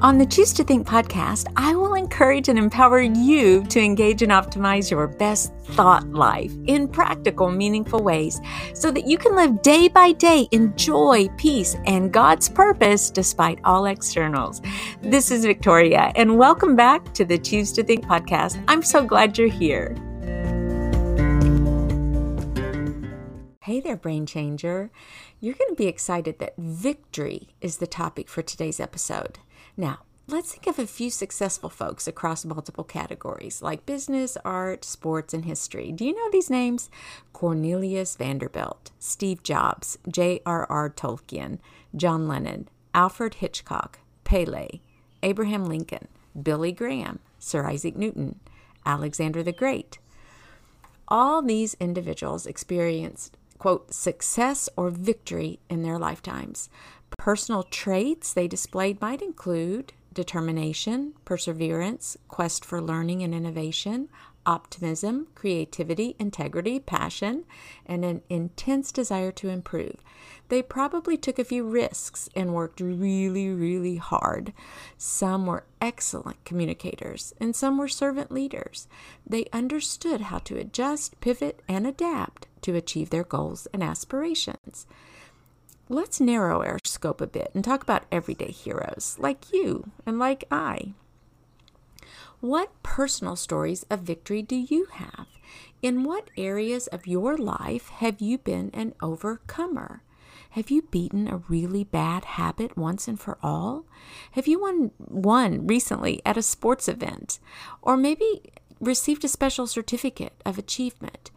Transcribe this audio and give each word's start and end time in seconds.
On 0.00 0.16
the 0.16 0.26
Choose 0.26 0.52
to 0.52 0.62
Think 0.62 0.86
podcast, 0.86 1.48
I 1.56 1.74
will 1.74 1.94
encourage 1.94 2.48
and 2.48 2.56
empower 2.56 3.00
you 3.00 3.64
to 3.64 3.80
engage 3.80 4.22
and 4.22 4.30
optimize 4.30 4.92
your 4.92 5.08
best 5.08 5.52
thought 5.64 6.08
life 6.12 6.52
in 6.68 6.86
practical, 6.86 7.50
meaningful 7.50 8.04
ways 8.04 8.40
so 8.74 8.92
that 8.92 9.08
you 9.08 9.18
can 9.18 9.34
live 9.34 9.60
day 9.60 9.88
by 9.88 10.12
day 10.12 10.46
in 10.52 10.72
joy, 10.76 11.26
peace, 11.36 11.74
and 11.84 12.12
God's 12.12 12.48
purpose 12.48 13.10
despite 13.10 13.58
all 13.64 13.86
externals. 13.86 14.62
This 15.02 15.32
is 15.32 15.44
Victoria, 15.44 16.12
and 16.14 16.38
welcome 16.38 16.76
back 16.76 17.12
to 17.14 17.24
the 17.24 17.36
Choose 17.36 17.72
to 17.72 17.82
Think 17.82 18.04
podcast. 18.04 18.62
I'm 18.68 18.84
so 18.84 19.04
glad 19.04 19.36
you're 19.36 19.48
here. 19.48 19.96
Hey 23.62 23.80
there, 23.80 23.96
brain 23.96 24.26
changer. 24.26 24.92
You're 25.40 25.54
going 25.54 25.70
to 25.70 25.76
be 25.76 25.88
excited 25.88 26.38
that 26.38 26.54
victory 26.56 27.48
is 27.60 27.78
the 27.78 27.88
topic 27.88 28.28
for 28.28 28.42
today's 28.42 28.78
episode. 28.78 29.40
Now, 29.80 30.00
let's 30.26 30.50
think 30.52 30.66
of 30.66 30.80
a 30.80 30.88
few 30.88 31.08
successful 31.08 31.70
folks 31.70 32.08
across 32.08 32.44
multiple 32.44 32.82
categories 32.82 33.62
like 33.62 33.86
business, 33.86 34.36
art, 34.44 34.84
sports, 34.84 35.32
and 35.32 35.44
history. 35.44 35.92
Do 35.92 36.04
you 36.04 36.16
know 36.16 36.28
these 36.32 36.50
names? 36.50 36.90
Cornelius 37.32 38.16
Vanderbilt, 38.16 38.90
Steve 38.98 39.44
Jobs, 39.44 39.96
J.R.R. 40.10 40.90
Tolkien, 40.90 41.60
John 41.94 42.26
Lennon, 42.26 42.68
Alfred 42.92 43.34
Hitchcock, 43.34 44.00
Pele, 44.24 44.80
Abraham 45.22 45.64
Lincoln, 45.64 46.08
Billy 46.42 46.72
Graham, 46.72 47.20
Sir 47.38 47.64
Isaac 47.64 47.96
Newton, 47.96 48.40
Alexander 48.84 49.44
the 49.44 49.52
Great. 49.52 50.00
All 51.06 51.40
these 51.40 51.74
individuals 51.78 52.46
experienced, 52.46 53.36
quote, 53.58 53.94
success 53.94 54.68
or 54.76 54.90
victory 54.90 55.60
in 55.70 55.82
their 55.82 56.00
lifetimes. 56.00 56.68
Personal 57.18 57.64
traits 57.64 58.32
they 58.32 58.46
displayed 58.48 59.00
might 59.00 59.20
include 59.20 59.92
determination, 60.14 61.14
perseverance, 61.24 62.16
quest 62.28 62.64
for 62.64 62.80
learning 62.80 63.22
and 63.22 63.34
innovation, 63.34 64.08
optimism, 64.46 65.26
creativity, 65.34 66.16
integrity, 66.18 66.80
passion, 66.80 67.44
and 67.84 68.04
an 68.04 68.22
intense 68.30 68.90
desire 68.90 69.30
to 69.32 69.48
improve. 69.48 69.96
They 70.48 70.62
probably 70.62 71.16
took 71.16 71.38
a 71.38 71.44
few 71.44 71.68
risks 71.68 72.30
and 72.34 72.54
worked 72.54 72.80
really, 72.80 73.50
really 73.50 73.96
hard. 73.96 74.52
Some 74.96 75.44
were 75.44 75.66
excellent 75.80 76.44
communicators, 76.44 77.34
and 77.40 77.54
some 77.54 77.78
were 77.78 77.88
servant 77.88 78.32
leaders. 78.32 78.88
They 79.26 79.46
understood 79.52 80.22
how 80.22 80.38
to 80.38 80.56
adjust, 80.56 81.20
pivot, 81.20 81.62
and 81.68 81.86
adapt 81.86 82.46
to 82.62 82.74
achieve 82.74 83.10
their 83.10 83.24
goals 83.24 83.66
and 83.74 83.82
aspirations 83.82 84.86
let's 85.88 86.20
narrow 86.20 86.62
our 86.62 86.78
scope 86.84 87.20
a 87.20 87.26
bit 87.26 87.50
and 87.54 87.64
talk 87.64 87.82
about 87.82 88.04
everyday 88.12 88.50
heroes 88.50 89.16
like 89.18 89.52
you 89.52 89.90
and 90.04 90.18
like 90.18 90.44
I. 90.50 90.92
What 92.40 92.82
personal 92.82 93.36
stories 93.36 93.84
of 93.90 94.00
victory 94.00 94.42
do 94.42 94.54
you 94.54 94.86
have? 94.92 95.26
In 95.82 96.04
what 96.04 96.30
areas 96.36 96.86
of 96.88 97.06
your 97.06 97.36
life 97.36 97.88
have 97.88 98.20
you 98.20 98.38
been 98.38 98.70
an 98.74 98.94
overcomer? 99.00 100.02
Have 100.50 100.70
you 100.70 100.82
beaten 100.82 101.28
a 101.28 101.42
really 101.48 101.84
bad 101.84 102.24
habit 102.24 102.76
once 102.76 103.08
and 103.08 103.18
for 103.18 103.38
all? 103.42 103.84
Have 104.32 104.46
you 104.46 104.60
won 104.60 104.90
one 104.98 105.66
recently 105.66 106.20
at 106.24 106.36
a 106.36 106.42
sports 106.42 106.88
event? 106.88 107.38
Or 107.82 107.96
maybe 107.96 108.42
received 108.80 109.24
a 109.24 109.28
special 109.28 109.66
certificate 109.66 110.40
of 110.44 110.58
achievement? 110.58 111.30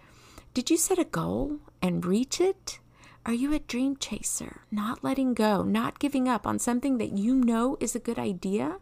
Did 0.53 0.69
you 0.69 0.77
set 0.77 0.99
a 0.99 1.05
goal 1.05 1.59
and 1.81 2.05
reach 2.05 2.39
it? 2.41 2.79
Are 3.23 3.33
you 3.33 3.53
a 3.53 3.59
dream 3.59 3.97
chaser, 3.97 4.61
not 4.71 5.03
letting 5.03 5.35
go, 5.35 5.61
not 5.61 5.99
giving 5.99 6.27
up 6.27 6.47
on 6.47 6.57
something 6.57 6.97
that 6.97 7.17
you 7.17 7.35
know 7.35 7.77
is 7.79 7.95
a 7.95 7.99
good 7.99 8.17
idea? 8.17 8.79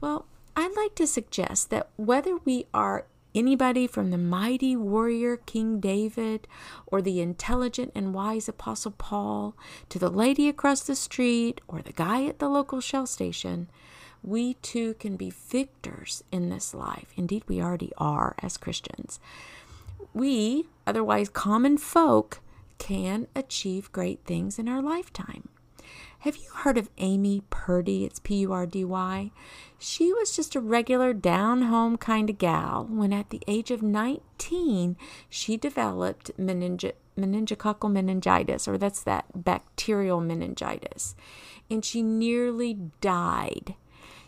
Well, 0.00 0.26
I'd 0.56 0.76
like 0.76 0.96
to 0.96 1.06
suggest 1.06 1.70
that 1.70 1.88
whether 1.96 2.36
we 2.38 2.66
are 2.74 3.06
anybody 3.32 3.86
from 3.86 4.10
the 4.10 4.18
mighty 4.18 4.74
warrior 4.74 5.36
King 5.36 5.78
David 5.78 6.48
or 6.86 7.00
the 7.00 7.20
intelligent 7.20 7.92
and 7.94 8.12
wise 8.12 8.48
Apostle 8.48 8.92
Paul 8.92 9.56
to 9.88 9.98
the 9.98 10.10
lady 10.10 10.48
across 10.48 10.82
the 10.82 10.96
street 10.96 11.60
or 11.68 11.80
the 11.80 11.92
guy 11.92 12.26
at 12.26 12.40
the 12.40 12.48
local 12.48 12.80
shell 12.80 13.06
station, 13.06 13.68
we 14.22 14.54
too 14.54 14.94
can 14.94 15.16
be 15.16 15.30
victors 15.30 16.24
in 16.32 16.48
this 16.48 16.74
life. 16.74 17.12
Indeed, 17.16 17.44
we 17.46 17.60
already 17.60 17.92
are 17.98 18.34
as 18.42 18.56
Christians. 18.56 19.20
We, 20.12 20.66
otherwise 20.86 21.28
common 21.28 21.78
folk, 21.78 22.40
can 22.84 23.26
achieve 23.34 23.90
great 23.92 24.22
things 24.26 24.58
in 24.58 24.68
our 24.68 24.82
lifetime. 24.82 25.48
Have 26.18 26.36
you 26.36 26.50
heard 26.52 26.76
of 26.76 26.90
Amy 26.98 27.42
Purdy? 27.48 28.04
It's 28.04 28.20
P 28.20 28.40
U 28.40 28.52
R 28.52 28.66
D 28.66 28.84
Y. 28.84 29.30
She 29.78 30.12
was 30.12 30.36
just 30.36 30.54
a 30.54 30.60
regular 30.60 31.14
down 31.14 31.62
home 31.62 31.96
kind 31.96 32.28
of 32.28 32.36
gal 32.36 32.86
when, 32.90 33.10
at 33.10 33.30
the 33.30 33.40
age 33.48 33.70
of 33.70 33.82
19, 33.82 34.98
she 35.30 35.56
developed 35.56 36.30
meningi- 36.38 36.92
meningococcal 37.16 37.90
meningitis, 37.90 38.68
or 38.68 38.76
that's 38.76 39.02
that 39.04 39.24
bacterial 39.34 40.20
meningitis, 40.20 41.16
and 41.70 41.86
she 41.86 42.02
nearly 42.02 42.74
died. 43.00 43.76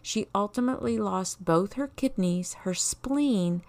She 0.00 0.28
ultimately 0.34 0.96
lost 0.96 1.44
both 1.44 1.74
her 1.74 1.88
kidneys, 1.88 2.54
her 2.64 2.72
spleen, 2.72 3.60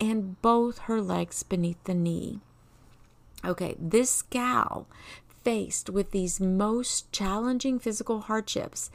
and 0.00 0.40
both 0.40 0.78
her 0.88 1.02
legs 1.02 1.42
beneath 1.42 1.84
the 1.84 1.94
knee. 1.94 2.40
Okay, 3.44 3.76
this 3.78 4.22
gal 4.22 4.86
faced 5.42 5.88
with 5.88 6.10
these 6.10 6.40
most 6.40 7.10
challenging 7.12 7.78
physical 7.78 8.20
hardships. 8.22 8.90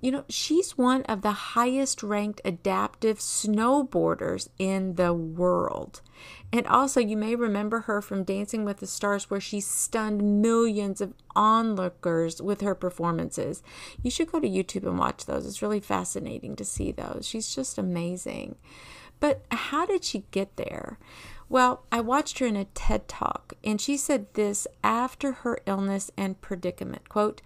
You 0.00 0.10
know, 0.10 0.24
she's 0.28 0.76
one 0.76 1.02
of 1.04 1.22
the 1.22 1.32
highest 1.32 2.02
ranked 2.02 2.42
adaptive 2.44 3.18
snowboarders 3.18 4.48
in 4.58 4.96
the 4.96 5.14
world. 5.14 6.02
And 6.52 6.66
also, 6.66 7.00
you 7.00 7.16
may 7.16 7.34
remember 7.34 7.80
her 7.80 8.02
from 8.02 8.24
Dancing 8.24 8.64
with 8.64 8.78
the 8.78 8.86
Stars, 8.86 9.30
where 9.30 9.40
she 9.40 9.60
stunned 9.60 10.42
millions 10.42 11.00
of 11.00 11.14
onlookers 11.34 12.42
with 12.42 12.60
her 12.60 12.74
performances. 12.74 13.62
You 14.02 14.10
should 14.10 14.30
go 14.30 14.38
to 14.38 14.48
YouTube 14.48 14.86
and 14.86 14.98
watch 14.98 15.24
those. 15.24 15.46
It's 15.46 15.62
really 15.62 15.80
fascinating 15.80 16.56
to 16.56 16.64
see 16.64 16.92
those. 16.92 17.26
She's 17.26 17.54
just 17.54 17.78
amazing. 17.78 18.56
But 19.18 19.44
how 19.50 19.86
did 19.86 20.04
she 20.04 20.24
get 20.30 20.56
there? 20.56 20.98
Well, 21.48 21.84
I 21.92 22.00
watched 22.00 22.38
her 22.40 22.46
in 22.46 22.56
a 22.56 22.64
TED 22.66 23.08
talk, 23.08 23.54
and 23.62 23.80
she 23.80 23.96
said 23.96 24.34
this 24.34 24.66
after 24.82 25.32
her 25.32 25.58
illness 25.66 26.10
and 26.16 26.40
predicament 26.40 27.08
quote, 27.08 27.40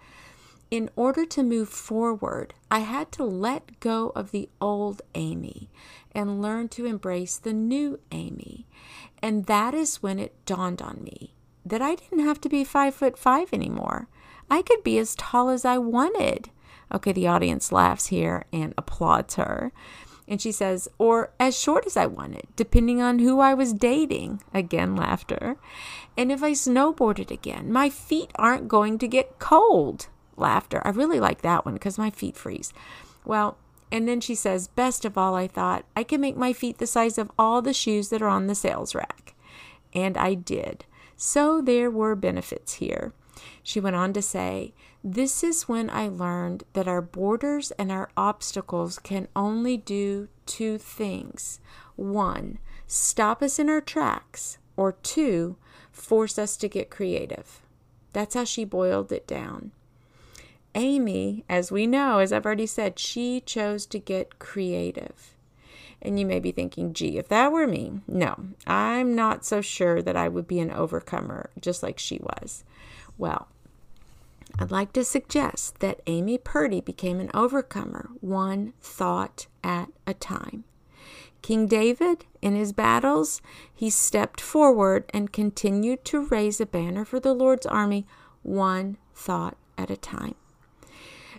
in 0.71 0.89
order 0.95 1.25
to 1.25 1.43
move 1.43 1.67
forward, 1.67 2.53
I 2.71 2.79
had 2.79 3.11
to 3.13 3.25
let 3.25 3.79
go 3.81 4.13
of 4.15 4.31
the 4.31 4.49
old 4.61 5.01
Amy 5.15 5.69
and 6.13 6.41
learn 6.41 6.69
to 6.69 6.85
embrace 6.85 7.37
the 7.37 7.51
new 7.51 7.99
Amy. 8.11 8.65
And 9.21 9.45
that 9.47 9.73
is 9.73 10.01
when 10.01 10.17
it 10.17 10.33
dawned 10.45 10.81
on 10.81 11.03
me 11.03 11.35
that 11.65 11.81
I 11.81 11.95
didn't 11.95 12.25
have 12.25 12.41
to 12.41 12.49
be 12.49 12.63
five 12.63 12.95
foot 12.95 13.17
five 13.17 13.53
anymore. 13.53 14.07
I 14.49 14.61
could 14.61 14.83
be 14.83 14.97
as 14.97 15.15
tall 15.15 15.49
as 15.49 15.65
I 15.65 15.77
wanted. 15.77 16.49
Okay, 16.93 17.11
the 17.11 17.27
audience 17.27 17.71
laughs 17.71 18.07
here 18.07 18.45
and 18.51 18.73
applauds 18.77 19.35
her. 19.35 19.71
And 20.31 20.41
she 20.41 20.53
says, 20.53 20.87
or 20.97 21.33
as 21.41 21.59
short 21.59 21.85
as 21.85 21.97
I 21.97 22.05
wanted, 22.05 22.47
depending 22.55 23.01
on 23.01 23.19
who 23.19 23.41
I 23.41 23.53
was 23.53 23.73
dating. 23.73 24.41
Again, 24.53 24.95
laughter. 24.95 25.57
And 26.17 26.31
if 26.31 26.41
I 26.41 26.53
snowboarded 26.53 27.31
again, 27.31 27.69
my 27.69 27.89
feet 27.89 28.31
aren't 28.35 28.69
going 28.69 28.97
to 28.99 29.09
get 29.09 29.39
cold. 29.39 30.07
Laughter. 30.37 30.81
I 30.85 30.91
really 30.91 31.19
like 31.19 31.41
that 31.41 31.65
one 31.65 31.73
because 31.73 31.97
my 31.97 32.09
feet 32.09 32.37
freeze. 32.37 32.71
Well, 33.25 33.57
and 33.91 34.07
then 34.07 34.21
she 34.21 34.33
says, 34.33 34.69
best 34.69 35.03
of 35.03 35.17
all, 35.17 35.35
I 35.35 35.49
thought, 35.49 35.83
I 35.97 36.03
can 36.03 36.21
make 36.21 36.37
my 36.37 36.53
feet 36.53 36.77
the 36.77 36.87
size 36.87 37.17
of 37.17 37.29
all 37.37 37.61
the 37.61 37.73
shoes 37.73 38.07
that 38.07 38.21
are 38.21 38.29
on 38.29 38.47
the 38.47 38.55
sales 38.55 38.95
rack. 38.95 39.35
And 39.93 40.15
I 40.15 40.35
did. 40.35 40.85
So 41.17 41.61
there 41.61 41.91
were 41.91 42.15
benefits 42.15 42.75
here. 42.75 43.11
She 43.63 43.79
went 43.79 43.95
on 43.95 44.13
to 44.13 44.21
say, 44.21 44.73
This 45.03 45.43
is 45.43 45.67
when 45.67 45.89
I 45.89 46.07
learned 46.07 46.63
that 46.73 46.87
our 46.87 47.01
borders 47.01 47.71
and 47.71 47.91
our 47.91 48.09
obstacles 48.15 48.99
can 48.99 49.27
only 49.35 49.77
do 49.77 50.27
two 50.45 50.77
things 50.77 51.59
one, 51.95 52.57
stop 52.87 53.41
us 53.43 53.59
in 53.59 53.69
our 53.69 53.81
tracks, 53.81 54.57
or 54.75 54.93
two, 54.93 55.57
force 55.91 56.39
us 56.39 56.57
to 56.57 56.67
get 56.67 56.89
creative. 56.89 57.61
That's 58.13 58.35
how 58.35 58.43
she 58.43 58.65
boiled 58.65 59.11
it 59.11 59.27
down. 59.27 59.71
Amy, 60.73 61.43
as 61.49 61.71
we 61.71 61.85
know, 61.85 62.19
as 62.19 62.31
I've 62.31 62.45
already 62.45 62.65
said, 62.65 62.97
she 62.97 63.41
chose 63.41 63.85
to 63.87 63.99
get 63.99 64.39
creative. 64.39 65.35
And 66.01 66.19
you 66.19 66.25
may 66.25 66.39
be 66.39 66.51
thinking, 66.51 66.93
gee, 66.93 67.17
if 67.17 67.27
that 67.27 67.51
were 67.51 67.67
me, 67.67 68.01
no, 68.07 68.35
I'm 68.65 69.15
not 69.15 69.45
so 69.45 69.61
sure 69.61 70.01
that 70.01 70.15
I 70.15 70.27
would 70.29 70.47
be 70.47 70.59
an 70.59 70.71
overcomer 70.71 71.51
just 71.59 71.83
like 71.83 71.99
she 71.99 72.19
was. 72.19 72.63
Well, 73.21 73.49
I'd 74.57 74.71
like 74.71 74.93
to 74.93 75.03
suggest 75.03 75.79
that 75.79 76.01
Amy 76.07 76.39
Purdy 76.39 76.81
became 76.81 77.19
an 77.19 77.29
overcomer 77.35 78.09
one 78.19 78.73
thought 78.81 79.45
at 79.63 79.89
a 80.07 80.15
time. 80.15 80.63
King 81.43 81.67
David, 81.67 82.25
in 82.41 82.55
his 82.55 82.73
battles, 82.73 83.43
he 83.71 83.91
stepped 83.91 84.41
forward 84.41 85.05
and 85.13 85.31
continued 85.31 86.03
to 86.05 86.25
raise 86.25 86.59
a 86.59 86.65
banner 86.65 87.05
for 87.05 87.19
the 87.19 87.35
Lord's 87.35 87.67
army 87.67 88.07
one 88.41 88.97
thought 89.13 89.55
at 89.77 89.91
a 89.91 89.97
time. 89.97 90.33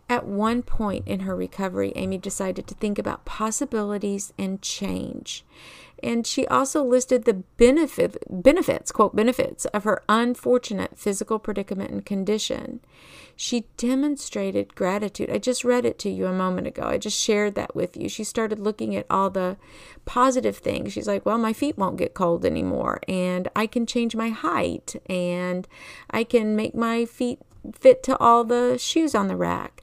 At 0.09 0.25
one 0.25 0.63
point 0.63 1.09
in 1.09 1.21
her 1.21 1.35
recovery, 1.35 1.93
Amy 1.97 2.19
decided 2.19 2.69
to 2.69 2.77
think 2.77 2.97
about 2.97 3.25
possibilities 3.25 4.33
and 4.39 4.63
change. 4.63 5.45
And 6.03 6.27
she 6.27 6.47
also 6.49 6.83
listed 6.83 7.25
the 7.25 7.45
benefit, 7.57 8.17
benefits, 8.29 8.91
quote, 8.91 9.15
benefits 9.15 9.67
of 9.67 9.85
her 9.85 10.03
unfortunate 10.09 10.99
physical 10.99 11.39
predicament 11.39 11.91
and 11.91 12.05
condition. 12.05 12.81
She 13.37 13.67
demonstrated 13.77 14.75
gratitude. 14.75 15.31
I 15.31 15.39
just 15.39 15.65
read 15.65 15.85
it 15.85 15.99
to 16.01 16.11
you 16.11 16.27
a 16.27 16.33
moment 16.33 16.67
ago. 16.67 16.83
I 16.83 16.99
just 16.99 17.19
shared 17.19 17.55
that 17.55 17.75
with 17.75 17.97
you. 17.97 18.09
She 18.09 18.25
started 18.25 18.59
looking 18.59 18.97
at 18.97 19.07
all 19.09 19.31
the 19.31 19.57
positive 20.05 20.59
things. 20.59 20.93
She's 20.93 21.07
like, 21.07 21.25
well, 21.25 21.39
my 21.39 21.53
feet 21.53 21.79
won't 21.79 21.97
get 21.97 22.15
cold 22.15 22.45
anymore, 22.45 23.01
and 23.09 23.49
I 23.55 23.67
can 23.67 23.87
change 23.87 24.15
my 24.17 24.31
height, 24.31 24.97
and 25.09 25.67
I 26.11 26.25
can 26.25 26.57
make 26.57 26.75
my 26.75 27.05
feet 27.05 27.39
fit 27.75 28.03
to 28.03 28.19
all 28.19 28.45
the 28.45 28.77
shoes 28.77 29.15
on 29.15 29.29
the 29.29 29.37
rack 29.37 29.83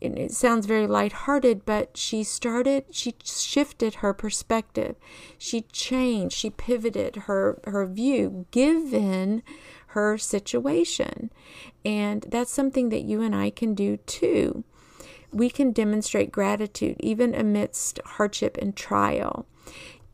it 0.00 0.32
sounds 0.32 0.66
very 0.66 0.86
lighthearted, 0.86 1.64
but 1.64 1.96
she 1.96 2.22
started, 2.22 2.84
she 2.90 3.14
shifted 3.24 3.96
her 3.96 4.14
perspective. 4.14 4.96
She 5.36 5.62
changed, 5.62 6.36
she 6.36 6.50
pivoted 6.50 7.16
her, 7.26 7.60
her 7.64 7.86
view 7.86 8.46
given 8.50 9.42
her 9.88 10.16
situation. 10.18 11.30
And 11.84 12.26
that's 12.28 12.52
something 12.52 12.90
that 12.90 13.02
you 13.02 13.22
and 13.22 13.34
I 13.34 13.50
can 13.50 13.74
do 13.74 13.96
too. 13.98 14.64
We 15.32 15.50
can 15.50 15.72
demonstrate 15.72 16.32
gratitude 16.32 16.96
even 17.00 17.34
amidst 17.34 18.00
hardship 18.04 18.56
and 18.60 18.76
trial. 18.76 19.46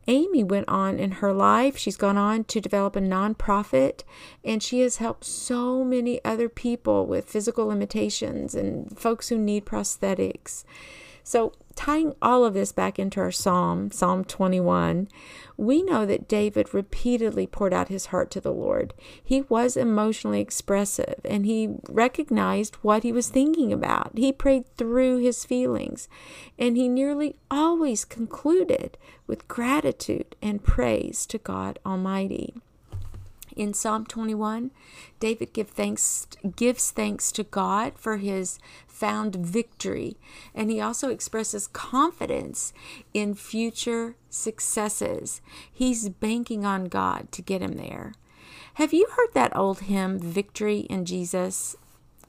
Amy 0.07 0.43
went 0.43 0.67
on 0.67 0.99
in 0.99 1.11
her 1.13 1.33
life. 1.33 1.77
She's 1.77 1.97
gone 1.97 2.17
on 2.17 2.43
to 2.45 2.61
develop 2.61 2.95
a 2.95 3.01
nonprofit, 3.01 4.03
and 4.43 4.61
she 4.61 4.81
has 4.81 4.97
helped 4.97 5.23
so 5.25 5.83
many 5.83 6.23
other 6.23 6.49
people 6.49 7.05
with 7.05 7.29
physical 7.29 7.67
limitations 7.67 8.53
and 8.53 8.97
folks 8.97 9.29
who 9.29 9.37
need 9.37 9.65
prosthetics. 9.65 10.63
So, 11.23 11.53
tying 11.75 12.15
all 12.21 12.45
of 12.45 12.53
this 12.53 12.71
back 12.71 12.97
into 12.97 13.19
our 13.19 13.31
psalm, 13.31 13.91
Psalm 13.91 14.23
21, 14.23 15.07
we 15.57 15.83
know 15.83 16.05
that 16.05 16.27
David 16.27 16.73
repeatedly 16.73 17.47
poured 17.47 17.73
out 17.73 17.89
his 17.89 18.07
heart 18.07 18.31
to 18.31 18.41
the 18.41 18.51
Lord. 18.51 18.93
He 19.23 19.41
was 19.41 19.77
emotionally 19.77 20.41
expressive 20.41 21.19
and 21.23 21.45
he 21.45 21.75
recognized 21.89 22.75
what 22.75 23.03
he 23.03 23.11
was 23.11 23.29
thinking 23.29 23.71
about. 23.71 24.11
He 24.15 24.31
prayed 24.31 24.65
through 24.77 25.17
his 25.19 25.45
feelings 25.45 26.07
and 26.57 26.77
he 26.77 26.87
nearly 26.87 27.35
always 27.51 28.05
concluded 28.05 28.97
with 29.27 29.47
gratitude 29.47 30.35
and 30.41 30.63
praise 30.63 31.25
to 31.27 31.37
God 31.37 31.79
Almighty. 31.85 32.55
In 33.55 33.73
Psalm 33.73 34.05
21, 34.05 34.71
David 35.19 35.53
give 35.53 35.69
thanks, 35.69 36.27
gives 36.55 36.91
thanks 36.91 37.31
to 37.31 37.43
God 37.43 37.93
for 37.95 38.17
his 38.17 38.59
found 38.85 39.35
victory, 39.35 40.17
and 40.53 40.69
he 40.69 40.81
also 40.81 41.09
expresses 41.09 41.67
confidence 41.67 42.73
in 43.13 43.33
future 43.33 44.15
successes. 44.29 45.41
He's 45.71 46.09
banking 46.09 46.65
on 46.65 46.85
God 46.85 47.31
to 47.31 47.41
get 47.41 47.61
him 47.61 47.73
there. 47.73 48.13
Have 48.75 48.93
you 48.93 49.07
heard 49.15 49.33
that 49.33 49.55
old 49.55 49.81
hymn, 49.81 50.19
Victory 50.19 50.79
in 50.79 51.05
Jesus? 51.05 51.77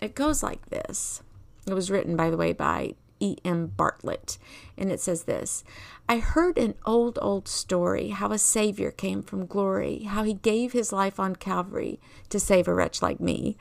It 0.00 0.14
goes 0.14 0.44
like 0.44 0.66
this. 0.66 1.22
It 1.66 1.74
was 1.74 1.90
written, 1.90 2.16
by 2.16 2.30
the 2.30 2.36
way, 2.36 2.52
by 2.52 2.94
E.M. 3.20 3.68
Bartlett. 3.76 4.38
And 4.76 4.90
it 4.90 5.00
says 5.00 5.24
this 5.24 5.64
I 6.08 6.18
heard 6.18 6.58
an 6.58 6.74
old, 6.84 7.18
old 7.20 7.48
story 7.48 8.10
how 8.10 8.32
a 8.32 8.38
Savior 8.38 8.90
came 8.90 9.22
from 9.22 9.46
glory, 9.46 10.04
how 10.04 10.22
he 10.22 10.34
gave 10.34 10.72
his 10.72 10.92
life 10.92 11.18
on 11.18 11.36
Calvary 11.36 12.00
to 12.28 12.38
save 12.38 12.68
a 12.68 12.74
wretch 12.74 13.02
like 13.02 13.20
me. 13.20 13.56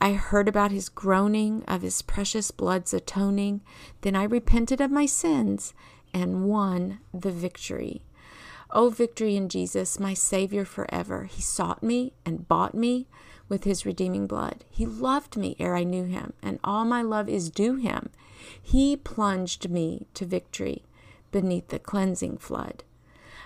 I 0.00 0.14
heard 0.14 0.48
about 0.48 0.72
his 0.72 0.88
groaning, 0.88 1.62
of 1.68 1.82
his 1.82 2.02
precious 2.02 2.50
blood's 2.50 2.92
atoning. 2.92 3.60
Then 4.00 4.16
I 4.16 4.24
repented 4.24 4.80
of 4.80 4.90
my 4.90 5.06
sins 5.06 5.74
and 6.12 6.44
won 6.44 6.98
the 7.14 7.30
victory. 7.30 8.02
O 8.70 8.88
victory 8.88 9.36
in 9.36 9.48
Jesus, 9.48 10.00
my 10.00 10.14
Savior 10.14 10.64
forever. 10.64 11.24
He 11.24 11.42
sought 11.42 11.82
me 11.82 12.14
and 12.24 12.48
bought 12.48 12.74
me 12.74 13.06
with 13.52 13.64
his 13.64 13.84
redeeming 13.84 14.26
blood. 14.26 14.64
He 14.70 14.86
loved 14.86 15.36
me 15.36 15.54
ere 15.58 15.76
I 15.76 15.84
knew 15.84 16.04
him, 16.04 16.32
and 16.42 16.58
all 16.64 16.86
my 16.86 17.02
love 17.02 17.28
is 17.28 17.50
due 17.50 17.76
him. 17.76 18.08
He 18.62 18.96
plunged 18.96 19.68
me 19.68 20.06
to 20.14 20.24
victory 20.24 20.84
beneath 21.30 21.68
the 21.68 21.78
cleansing 21.78 22.38
flood. 22.38 22.82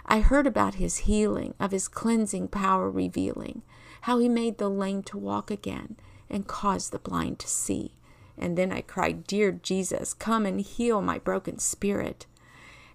I 0.07 0.21
heard 0.21 0.47
about 0.47 0.77
his 0.77 0.99
healing, 1.09 1.55
of 1.59 1.73
his 1.73 1.89
cleansing 1.89 2.47
power 2.47 2.89
revealing, 2.89 3.63
how 4.03 4.21
he 4.21 4.29
made 4.29 4.59
the 4.59 4.71
lame 4.71 5.03
to 5.03 5.19
walk 5.19 5.51
again 5.51 5.97
and 6.31 6.47
caused 6.47 6.93
the 6.93 7.01
blind 7.01 7.41
to 7.41 7.49
see. 7.49 7.97
And 8.39 8.57
then 8.57 8.71
I 8.71 8.83
cried, 8.83 9.27
Dear 9.27 9.51
Jesus, 9.51 10.15
come 10.15 10.47
and 10.47 10.61
heal 10.61 11.03
my 11.03 11.19
broken 11.19 11.59
spirit. 11.59 12.27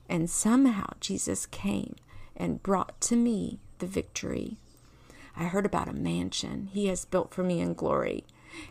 And 0.08 0.30
somehow 0.30 0.94
Jesus 1.02 1.46
came 1.46 1.98
and 2.38 2.64
brought 2.64 3.02
to 3.02 3.18
me 3.18 3.60
the 3.80 3.86
victory. 3.86 4.61
I 5.36 5.46
heard 5.46 5.66
about 5.66 5.88
a 5.88 5.94
mansion 5.94 6.70
he 6.72 6.88
has 6.88 7.06
built 7.06 7.34
for 7.34 7.44
me 7.44 7.60
in 7.60 7.74
glory 7.74 8.26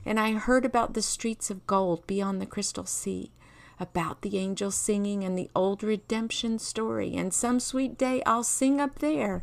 and 0.04 0.18
I 0.18 0.32
heard 0.32 0.64
about 0.64 0.94
the 0.94 1.02
streets 1.02 1.50
of 1.50 1.66
gold 1.66 2.06
beyond 2.06 2.40
the 2.40 2.46
crystal 2.46 2.86
sea, 2.86 3.30
about 3.78 4.22
the 4.22 4.38
angels 4.38 4.74
singing 4.74 5.24
and 5.24 5.38
the 5.38 5.50
old 5.54 5.82
redemption 5.82 6.58
story, 6.58 7.16
and 7.16 7.32
some 7.32 7.60
sweet 7.60 7.96
day 7.96 8.22
I'll 8.26 8.44
sing 8.44 8.80
up 8.80 8.98
there 8.98 9.42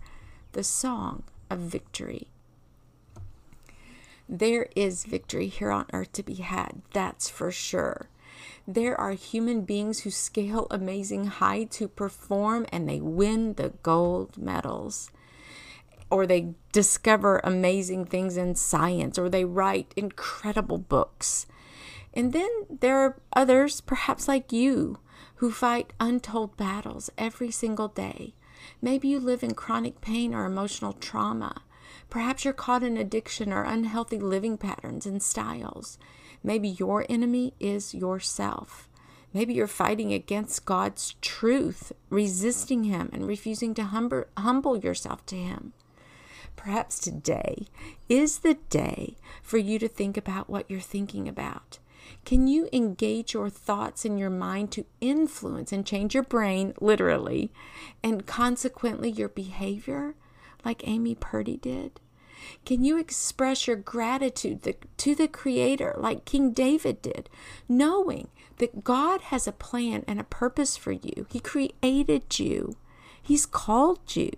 the 0.52 0.64
song 0.64 1.24
of 1.50 1.60
victory. 1.60 2.28
There 4.30 4.68
is 4.76 5.06
victory 5.06 5.48
here 5.48 5.72
on 5.72 5.86
earth 5.94 6.12
to 6.14 6.24
be 6.24 6.36
had, 6.36 6.82
that's 6.92 7.30
for 7.30 7.52
sure. 7.52 8.10
There 8.68 9.00
are 9.00 9.14
human 9.14 9.62
beings 9.62 10.02
who 10.02 10.12
scale 10.12 10.68
amazing 10.70 11.28
heights, 11.28 11.78
who 11.78 11.88
perform, 11.88 12.66
and 12.72 12.88
they 12.88 13.00
win 13.00 13.54
the 13.54 13.70
gold 13.82 14.38
medals 14.38 15.10
or 16.10 16.26
they 16.26 16.54
discover 16.72 17.42
amazing 17.44 18.06
things 18.06 18.38
in 18.38 18.56
science, 18.56 19.18
or 19.18 19.30
they 19.30 19.46
write 19.46 19.94
incredible 19.96 20.78
books. 20.78 21.46
And 22.14 22.34
then 22.34 22.50
there 22.80 22.98
are 22.98 23.20
others, 23.34 23.82
perhaps 23.82 24.28
like 24.28 24.52
you, 24.52 25.00
who 25.36 25.52
fight 25.52 25.94
untold 26.00 26.58
battles 26.58 27.10
every 27.18 27.52
single 27.52 27.88
day. 27.88 28.34
Maybe 28.82 29.08
you 29.08 29.20
live 29.20 29.44
in 29.44 29.54
chronic 29.54 30.02
pain 30.02 30.34
or 30.34 30.46
emotional 30.46 30.94
trauma. 30.94 31.62
Perhaps 32.10 32.44
you're 32.44 32.54
caught 32.54 32.84
in 32.84 32.98
addiction 32.98 33.52
or 33.52 33.64
unhealthy 33.64 34.18
living 34.18 34.58
patterns 34.58 35.06
and 35.06 35.22
styles. 35.22 35.98
Maybe 36.44 36.70
your 36.70 37.06
enemy 37.10 37.54
is 37.60 37.94
yourself. 37.94 38.90
Maybe 39.34 39.54
you're 39.54 39.68
fighting 39.68 40.14
against 40.14 40.66
God's 40.66 41.16
truth, 41.22 41.92
resisting 42.10 42.86
Him, 42.86 43.10
and 43.12 43.28
refusing 43.28 43.74
to 43.76 43.84
humble, 43.84 44.24
humble 44.38 44.78
yourself 44.78 45.26
to 45.28 45.36
Him. 45.36 45.74
Perhaps 46.58 47.00
today 47.00 47.68
is 48.10 48.40
the 48.40 48.56
day 48.70 49.16
for 49.42 49.58
you 49.58 49.80
to 49.80 49.88
think 49.88 50.18
about 50.18 50.50
what 50.50 50.70
you're 50.70 50.82
thinking 50.82 51.30
about. 51.30 51.80
Can 52.26 52.48
you 52.48 52.68
engage 52.74 53.34
your 53.34 53.50
thoughts 53.50 54.04
in 54.04 54.18
your 54.18 54.30
mind 54.30 54.72
to 54.74 54.86
influence 55.00 55.72
and 55.72 55.86
change 55.86 56.14
your 56.14 56.24
brain, 56.24 56.74
literally, 56.82 57.54
and 58.04 58.26
consequently 58.26 59.10
your 59.10 59.30
behavior, 59.30 60.16
like 60.66 60.86
Amy 60.86 61.16
Purdy 61.16 61.56
did? 61.58 62.02
Can 62.66 62.84
you 62.84 62.98
express 62.98 63.68
your 63.68 63.78
gratitude 63.78 64.76
to 64.98 65.16
the 65.16 65.28
Creator, 65.28 65.96
like 65.98 66.26
King 66.26 66.52
David 66.52 67.02
did, 67.02 67.30
knowing 67.70 68.28
that 68.58 68.84
God 68.84 69.22
has 69.22 69.48
a 69.48 69.52
plan 69.52 70.04
and 70.08 70.20
a 70.20 70.26
purpose 70.26 70.76
for 70.76 70.92
you? 70.92 71.28
He 71.30 71.40
created 71.40 72.40
you, 72.40 72.76
He's 73.22 73.46
called 73.46 74.16
you, 74.16 74.32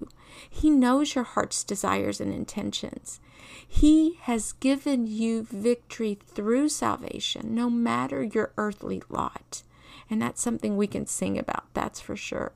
he 0.50 0.69
knows 0.69 1.15
your 1.15 1.24
heart's 1.24 1.63
desires 1.63 2.19
and 2.19 2.33
intentions. 2.33 3.19
He 3.67 4.17
has 4.21 4.53
given 4.53 5.07
you 5.07 5.43
victory 5.43 6.17
through 6.25 6.69
salvation, 6.69 7.53
no 7.53 7.69
matter 7.69 8.24
your 8.24 8.51
earthly 8.57 9.01
lot. 9.09 9.63
And 10.09 10.21
that's 10.21 10.41
something 10.41 10.75
we 10.75 10.88
can 10.88 11.05
sing 11.05 11.38
about, 11.38 11.65
that's 11.74 12.00
for 12.00 12.15
sure. 12.15 12.51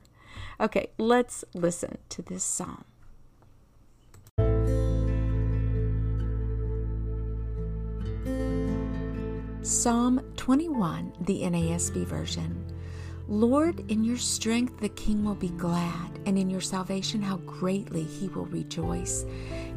Okay, 0.60 0.88
let's 0.98 1.44
listen 1.54 1.98
to 2.08 2.22
this 2.22 2.42
psalm. 2.42 2.84
Psalm 9.62 10.20
21, 10.36 11.12
the 11.20 11.42
NASB 11.42 12.04
version. 12.04 12.73
Lord, 13.26 13.90
in 13.90 14.04
your 14.04 14.18
strength 14.18 14.80
the 14.80 14.90
king 14.90 15.24
will 15.24 15.34
be 15.34 15.48
glad, 15.48 16.18
and 16.26 16.38
in 16.38 16.50
your 16.50 16.60
salvation 16.60 17.22
how 17.22 17.38
greatly 17.38 18.04
he 18.04 18.28
will 18.28 18.44
rejoice. 18.46 19.24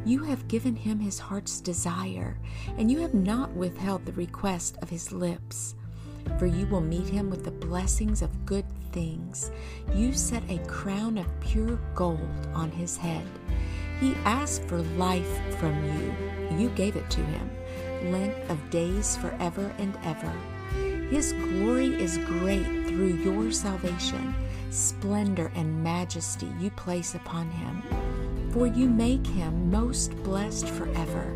You 0.05 0.23
have 0.23 0.49
given 0.49 0.75
him 0.75 0.99
his 0.99 1.17
heart's 1.17 1.61
desire, 1.61 2.37
and 2.77 2.91
you 2.91 2.99
have 2.99 3.13
not 3.13 3.53
withheld 3.53 4.05
the 4.05 4.11
request 4.13 4.77
of 4.81 4.89
his 4.89 5.13
lips. 5.13 5.75
For 6.37 6.45
you 6.45 6.65
will 6.67 6.81
meet 6.81 7.07
him 7.07 7.29
with 7.29 7.45
the 7.45 7.51
blessings 7.51 8.21
of 8.21 8.45
good 8.45 8.65
things. 8.91 9.49
You 9.95 10.11
set 10.11 10.43
a 10.49 10.59
crown 10.67 11.17
of 11.17 11.39
pure 11.39 11.79
gold 11.95 12.47
on 12.53 12.69
his 12.69 12.97
head. 12.97 13.25
He 14.01 14.13
asked 14.25 14.65
for 14.65 14.81
life 14.97 15.55
from 15.55 15.73
you. 15.85 16.13
You 16.57 16.69
gave 16.69 16.97
it 16.97 17.09
to 17.11 17.21
him, 17.21 18.11
length 18.11 18.49
of 18.49 18.69
days 18.69 19.15
forever 19.17 19.73
and 19.77 19.97
ever 20.03 20.33
His 21.09 21.31
glory 21.31 21.95
is 21.95 22.17
great 22.19 22.86
through 22.97 23.13
your 23.13 23.51
salvation. 23.51 24.33
Splendor 24.71 25.51
and 25.53 25.83
majesty 25.83 26.51
you 26.59 26.71
place 26.71 27.13
upon 27.13 27.47
him. 27.51 27.83
For 28.51 28.65
you 28.65 28.89
make 28.89 29.25
him 29.27 29.69
most 29.69 30.11
blessed 30.23 30.67
forever. 30.67 31.31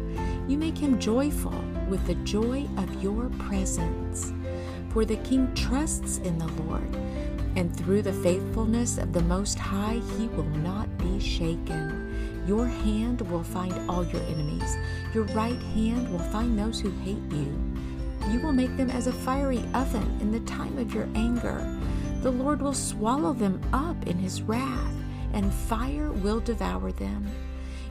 You 0.48 0.58
make 0.58 0.76
him 0.76 1.00
joyful 1.00 1.64
with 1.88 2.04
the 2.08 2.16
joy 2.16 2.68
of 2.78 3.04
your 3.04 3.30
presence. 3.38 4.34
For 4.90 5.06
the 5.06 5.18
king 5.18 5.54
trusts 5.54 6.18
in 6.18 6.40
the 6.40 6.48
Lord, 6.64 6.96
and 7.56 7.76
through 7.78 8.02
the 8.02 8.14
faithfulness 8.14 8.98
of 8.98 9.14
the 9.14 9.22
Most 9.22 9.60
High, 9.60 10.02
he 10.18 10.30
will 10.30 10.50
not 10.64 10.98
be 10.98 11.20
shaken. 11.20 12.44
Your 12.48 12.66
hand 12.66 13.22
will 13.30 13.44
find 13.44 13.88
all 13.88 14.04
your 14.04 14.24
enemies, 14.24 14.78
your 15.14 15.26
right 15.26 15.62
hand 15.76 16.12
will 16.12 16.26
find 16.32 16.58
those 16.58 16.80
who 16.80 16.90
hate 17.04 17.22
you. 17.32 17.56
You 18.30 18.40
will 18.40 18.54
make 18.54 18.76
them 18.78 18.90
as 18.90 19.08
a 19.08 19.14
fiery 19.14 19.64
oven 19.74 20.18
in 20.22 20.32
the 20.32 20.40
time 20.42 20.78
of 20.78 20.94
your 20.94 21.10
anger. 21.16 21.80
The 22.22 22.32
Lord 22.32 22.62
will 22.62 22.74
swallow 22.74 23.34
them 23.34 23.60
up 23.74 24.08
in 24.08 24.18
his 24.18 24.42
wrath, 24.42 24.94
and 25.34 25.54
fire 25.54 26.12
will 26.12 26.40
devour 26.40 26.92
them. 26.92 27.30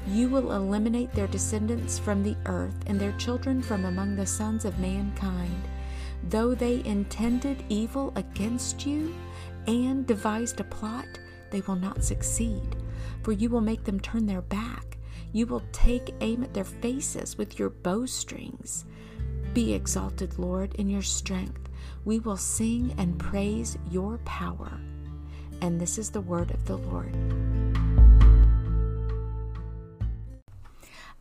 You 0.07 0.29
will 0.29 0.53
eliminate 0.53 1.13
their 1.13 1.27
descendants 1.27 1.99
from 1.99 2.23
the 2.23 2.37
earth, 2.47 2.77
and 2.87 2.99
their 2.99 3.13
children 3.13 3.61
from 3.61 3.85
among 3.85 4.17
the 4.17 4.27
sons 4.27 4.65
of 4.65 4.79
mankind. 4.79 5.69
Though 6.29 6.55
they 6.55 6.85
intended 6.85 7.65
evil 7.69 8.13
against 8.15 8.87
you 8.87 9.15
and 9.67 10.07
devised 10.07 10.61
a 10.61 10.65
plot, 10.65 11.07
they 11.51 11.61
will 11.63 11.77
not 11.77 12.05
succeed, 12.05 12.77
for 13.23 13.33
you 13.33 13.49
will 13.51 13.61
make 13.61 13.85
them 13.85 14.01
turn 14.01 14.27
their 14.27 14.43
back. 14.43 14.99
You 15.33 15.47
will 15.47 15.63
take 15.73 16.15
aim 16.21 16.43
at 16.43 16.55
their 16.55 16.65
faces 16.65 17.37
with 17.37 17.59
your 17.59 17.71
bowstrings. 17.71 18.85
Be 19.53 19.75
exalted, 19.75 20.39
Lord, 20.39 20.75
in 20.75 20.89
your 20.89 21.03
strength. 21.03 21.69
We 22.05 22.21
will 22.21 22.37
sing 22.37 22.95
and 22.99 23.19
praise 23.19 23.77
your 23.91 24.19
power. 24.19 24.71
And 25.61 25.81
this 25.81 25.99
is 25.99 26.11
the 26.11 26.21
word 26.21 26.53
of 26.53 26.65
the 26.67 26.77
Lord. 26.77 27.15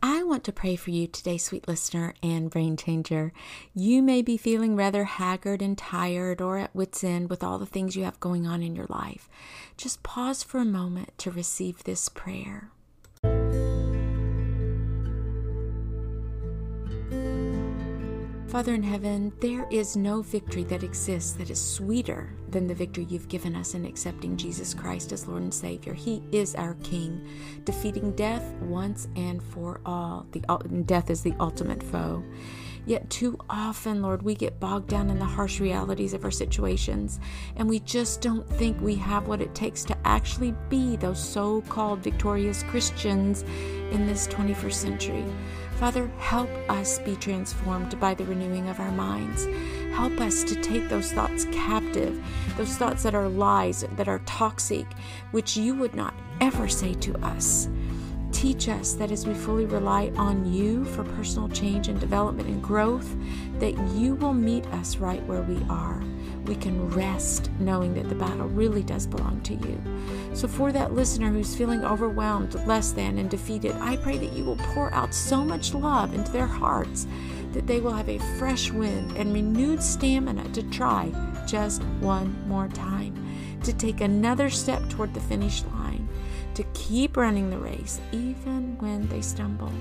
I 0.02 0.22
want 0.22 0.44
to 0.44 0.52
pray 0.52 0.76
for 0.76 0.90
you 0.90 1.08
today, 1.08 1.36
sweet 1.38 1.66
listener 1.66 2.14
and 2.22 2.50
brain 2.50 2.76
changer. 2.76 3.32
You 3.74 4.00
may 4.00 4.22
be 4.22 4.36
feeling 4.36 4.76
rather 4.76 5.04
haggard 5.04 5.60
and 5.60 5.76
tired 5.76 6.40
or 6.40 6.56
at 6.56 6.74
wits' 6.74 7.04
end 7.04 7.28
with 7.28 7.42
all 7.42 7.58
the 7.58 7.66
things 7.66 7.96
you 7.96 8.04
have 8.04 8.20
going 8.20 8.46
on 8.46 8.62
in 8.62 8.76
your 8.76 8.86
life. 8.88 9.28
Just 9.76 10.02
pause 10.02 10.42
for 10.42 10.58
a 10.58 10.64
moment 10.64 11.18
to 11.18 11.30
receive 11.30 11.82
this 11.84 12.08
prayer. 12.08 12.70
Father 18.50 18.74
in 18.74 18.82
heaven, 18.82 19.32
there 19.38 19.64
is 19.70 19.96
no 19.96 20.22
victory 20.22 20.64
that 20.64 20.82
exists 20.82 21.34
that 21.34 21.50
is 21.50 21.60
sweeter 21.60 22.32
than 22.48 22.66
the 22.66 22.74
victory 22.74 23.06
you've 23.08 23.28
given 23.28 23.54
us 23.54 23.74
in 23.74 23.84
accepting 23.84 24.36
Jesus 24.36 24.74
Christ 24.74 25.12
as 25.12 25.28
Lord 25.28 25.42
and 25.42 25.54
Savior. 25.54 25.94
He 25.94 26.24
is 26.32 26.56
our 26.56 26.74
King, 26.82 27.28
defeating 27.62 28.10
death 28.16 28.42
once 28.62 29.06
and 29.14 29.40
for 29.40 29.80
all. 29.86 30.26
The 30.32 30.40
death 30.84 31.10
is 31.10 31.22
the 31.22 31.34
ultimate 31.38 31.80
foe. 31.80 32.24
Yet 32.86 33.08
too 33.08 33.38
often, 33.48 34.02
Lord, 34.02 34.22
we 34.22 34.34
get 34.34 34.58
bogged 34.58 34.88
down 34.88 35.10
in 35.10 35.20
the 35.20 35.24
harsh 35.24 35.60
realities 35.60 36.12
of 36.12 36.24
our 36.24 36.32
situations, 36.32 37.20
and 37.54 37.68
we 37.68 37.78
just 37.78 38.20
don't 38.20 38.48
think 38.48 38.80
we 38.80 38.96
have 38.96 39.28
what 39.28 39.40
it 39.40 39.54
takes 39.54 39.84
to 39.84 39.96
actually 40.04 40.56
be 40.68 40.96
those 40.96 41.22
so 41.22 41.60
called 41.68 42.00
victorious 42.00 42.64
Christians 42.64 43.42
in 43.92 44.08
this 44.08 44.26
21st 44.26 44.72
century. 44.72 45.24
Father, 45.80 46.10
help 46.18 46.50
us 46.68 46.98
be 46.98 47.16
transformed 47.16 47.98
by 47.98 48.12
the 48.12 48.26
renewing 48.26 48.68
of 48.68 48.78
our 48.80 48.92
minds. 48.92 49.46
Help 49.94 50.20
us 50.20 50.44
to 50.44 50.54
take 50.56 50.90
those 50.90 51.10
thoughts 51.10 51.46
captive, 51.52 52.22
those 52.58 52.76
thoughts 52.76 53.02
that 53.02 53.14
are 53.14 53.30
lies, 53.30 53.86
that 53.96 54.06
are 54.06 54.18
toxic, 54.26 54.86
which 55.30 55.56
you 55.56 55.74
would 55.74 55.94
not 55.94 56.12
ever 56.42 56.68
say 56.68 56.92
to 56.92 57.16
us. 57.24 57.70
Teach 58.30 58.68
us 58.68 58.92
that 58.92 59.10
as 59.10 59.26
we 59.26 59.32
fully 59.32 59.64
rely 59.64 60.12
on 60.16 60.52
you 60.52 60.84
for 60.84 61.02
personal 61.02 61.48
change 61.48 61.88
and 61.88 61.98
development 61.98 62.50
and 62.50 62.62
growth, 62.62 63.16
that 63.58 63.72
you 63.94 64.16
will 64.16 64.34
meet 64.34 64.66
us 64.74 64.98
right 64.98 65.24
where 65.26 65.42
we 65.42 65.64
are. 65.70 66.02
We 66.44 66.56
can 66.56 66.90
rest 66.90 67.50
knowing 67.58 67.94
that 67.94 68.08
the 68.08 68.14
battle 68.14 68.48
really 68.48 68.82
does 68.82 69.06
belong 69.06 69.40
to 69.42 69.54
you. 69.54 69.80
So, 70.34 70.48
for 70.48 70.72
that 70.72 70.94
listener 70.94 71.30
who's 71.30 71.54
feeling 71.54 71.84
overwhelmed, 71.84 72.54
less 72.66 72.92
than, 72.92 73.18
and 73.18 73.30
defeated, 73.30 73.72
I 73.76 73.96
pray 73.96 74.18
that 74.18 74.32
you 74.32 74.44
will 74.44 74.56
pour 74.56 74.92
out 74.94 75.14
so 75.14 75.44
much 75.44 75.74
love 75.74 76.14
into 76.14 76.32
their 76.32 76.46
hearts 76.46 77.06
that 77.52 77.66
they 77.66 77.80
will 77.80 77.92
have 77.92 78.08
a 78.08 78.18
fresh 78.38 78.70
wind 78.70 79.16
and 79.16 79.32
renewed 79.32 79.82
stamina 79.82 80.48
to 80.50 80.62
try 80.70 81.12
just 81.46 81.82
one 82.00 82.36
more 82.48 82.68
time, 82.68 83.14
to 83.64 83.72
take 83.72 84.00
another 84.00 84.50
step 84.50 84.88
toward 84.88 85.12
the 85.14 85.20
finish 85.20 85.62
line 85.64 86.08
to 86.54 86.64
keep 86.74 87.16
running 87.16 87.50
the 87.50 87.58
race 87.58 88.00
even 88.12 88.76
when 88.78 89.08
they 89.08 89.20
stumble. 89.20 89.72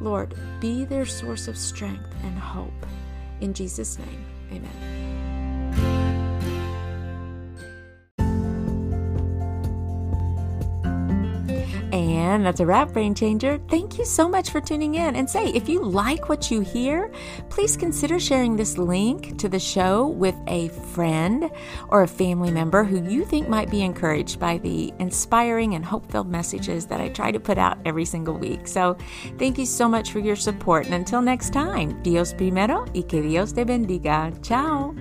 Lord, 0.00 0.34
be 0.60 0.84
their 0.84 1.06
source 1.06 1.48
of 1.48 1.56
strength 1.56 2.14
and 2.22 2.38
hope. 2.38 2.86
In 3.40 3.54
Jesus' 3.54 3.98
name, 3.98 4.24
amen. 4.50 5.41
And 12.32 12.46
that's 12.46 12.60
a 12.60 12.66
wrap, 12.66 12.92
Brain 12.92 13.14
Changer. 13.14 13.60
Thank 13.68 13.98
you 13.98 14.04
so 14.06 14.28
much 14.28 14.50
for 14.50 14.60
tuning 14.60 14.94
in. 14.94 15.16
And 15.16 15.28
say, 15.28 15.48
if 15.48 15.68
you 15.68 15.82
like 15.82 16.28
what 16.28 16.50
you 16.50 16.60
hear, 16.60 17.12
please 17.50 17.76
consider 17.76 18.18
sharing 18.18 18.56
this 18.56 18.78
link 18.78 19.38
to 19.38 19.48
the 19.48 19.58
show 19.58 20.06
with 20.06 20.34
a 20.46 20.68
friend 20.68 21.50
or 21.88 22.02
a 22.02 22.08
family 22.08 22.50
member 22.50 22.84
who 22.84 23.02
you 23.08 23.24
think 23.24 23.48
might 23.48 23.70
be 23.70 23.82
encouraged 23.82 24.40
by 24.40 24.58
the 24.58 24.92
inspiring 24.98 25.74
and 25.74 25.84
hope 25.84 26.10
filled 26.10 26.30
messages 26.30 26.86
that 26.86 27.00
I 27.00 27.10
try 27.10 27.32
to 27.32 27.40
put 27.40 27.58
out 27.58 27.78
every 27.84 28.06
single 28.06 28.38
week. 28.38 28.66
So 28.66 28.96
thank 29.38 29.58
you 29.58 29.66
so 29.66 29.88
much 29.88 30.10
for 30.10 30.18
your 30.18 30.36
support. 30.36 30.86
And 30.86 30.94
until 30.94 31.20
next 31.20 31.52
time, 31.52 32.02
Dios 32.02 32.32
primero 32.32 32.86
y 32.94 33.02
que 33.02 33.22
Dios 33.22 33.52
te 33.52 33.64
bendiga. 33.64 34.32
Ciao. 34.42 34.94